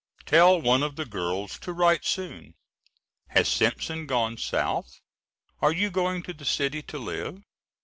Tell 0.25 0.59
one 0.59 0.81
of 0.81 0.95
the 0.95 1.05
girls 1.05 1.59
to 1.59 1.71
write 1.71 2.03
soon. 2.05 2.55
Has 3.27 3.47
Simpson 3.47 4.07
gone 4.07 4.35
South? 4.37 4.99
Are 5.61 5.71
you 5.71 5.91
going 5.91 6.23
to 6.23 6.33
the 6.33 6.43
city 6.43 6.81
to 6.81 6.97
live? 6.97 7.43